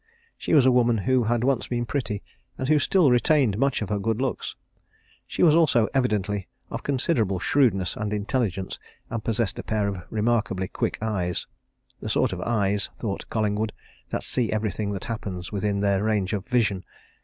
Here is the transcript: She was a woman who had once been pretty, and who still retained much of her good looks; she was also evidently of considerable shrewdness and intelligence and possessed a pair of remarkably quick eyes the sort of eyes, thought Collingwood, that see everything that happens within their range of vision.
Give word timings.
She 0.35 0.55
was 0.55 0.65
a 0.65 0.71
woman 0.71 0.97
who 0.97 1.25
had 1.25 1.43
once 1.43 1.67
been 1.67 1.85
pretty, 1.85 2.23
and 2.57 2.67
who 2.67 2.79
still 2.79 3.11
retained 3.11 3.59
much 3.59 3.83
of 3.83 3.89
her 3.89 3.99
good 3.99 4.19
looks; 4.19 4.55
she 5.27 5.43
was 5.43 5.53
also 5.53 5.87
evidently 5.93 6.47
of 6.71 6.81
considerable 6.81 7.37
shrewdness 7.37 7.95
and 7.95 8.11
intelligence 8.11 8.79
and 9.11 9.23
possessed 9.23 9.59
a 9.59 9.63
pair 9.63 9.87
of 9.87 10.01
remarkably 10.09 10.67
quick 10.67 10.97
eyes 11.03 11.45
the 11.99 12.09
sort 12.09 12.33
of 12.33 12.41
eyes, 12.41 12.89
thought 12.95 13.29
Collingwood, 13.29 13.73
that 14.09 14.23
see 14.23 14.51
everything 14.51 14.91
that 14.93 15.05
happens 15.05 15.51
within 15.51 15.81
their 15.81 16.03
range 16.03 16.33
of 16.33 16.47
vision. 16.47 16.83